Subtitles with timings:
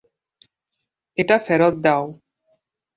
[1.17, 2.03] এটা ফেরত দাও!